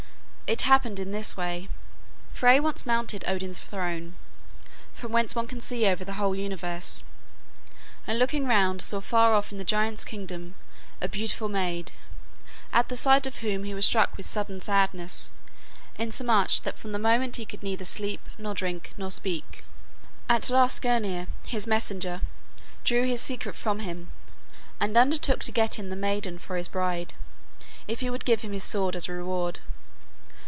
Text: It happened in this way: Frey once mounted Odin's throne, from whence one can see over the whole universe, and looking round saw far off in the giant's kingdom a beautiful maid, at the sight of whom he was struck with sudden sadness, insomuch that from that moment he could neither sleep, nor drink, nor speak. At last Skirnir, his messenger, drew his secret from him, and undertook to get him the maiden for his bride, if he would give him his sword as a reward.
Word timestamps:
It 0.51 0.63
happened 0.63 0.99
in 0.99 1.11
this 1.11 1.37
way: 1.37 1.69
Frey 2.33 2.59
once 2.59 2.85
mounted 2.85 3.23
Odin's 3.25 3.57
throne, 3.59 4.17
from 4.93 5.13
whence 5.13 5.33
one 5.33 5.47
can 5.47 5.61
see 5.61 5.87
over 5.87 6.03
the 6.03 6.15
whole 6.15 6.35
universe, 6.35 7.03
and 8.05 8.19
looking 8.19 8.45
round 8.45 8.81
saw 8.81 8.99
far 8.99 9.33
off 9.33 9.53
in 9.53 9.59
the 9.59 9.63
giant's 9.63 10.03
kingdom 10.03 10.55
a 10.99 11.07
beautiful 11.07 11.47
maid, 11.47 11.93
at 12.73 12.89
the 12.89 12.97
sight 12.97 13.25
of 13.25 13.37
whom 13.37 13.63
he 13.63 13.73
was 13.73 13.85
struck 13.85 14.17
with 14.17 14.25
sudden 14.25 14.59
sadness, 14.59 15.31
insomuch 15.97 16.63
that 16.63 16.77
from 16.77 16.91
that 16.91 16.99
moment 16.99 17.37
he 17.37 17.45
could 17.45 17.63
neither 17.63 17.85
sleep, 17.85 18.27
nor 18.37 18.53
drink, 18.53 18.93
nor 18.97 19.09
speak. 19.09 19.63
At 20.27 20.49
last 20.49 20.81
Skirnir, 20.81 21.27
his 21.45 21.65
messenger, 21.65 22.19
drew 22.83 23.05
his 23.05 23.21
secret 23.21 23.55
from 23.55 23.79
him, 23.79 24.11
and 24.81 24.97
undertook 24.97 25.45
to 25.45 25.53
get 25.53 25.75
him 25.79 25.89
the 25.89 25.95
maiden 25.95 26.37
for 26.37 26.57
his 26.57 26.67
bride, 26.67 27.13
if 27.87 28.01
he 28.01 28.09
would 28.09 28.25
give 28.25 28.41
him 28.41 28.51
his 28.51 28.65
sword 28.65 28.97
as 28.97 29.07
a 29.07 29.13
reward. 29.13 29.61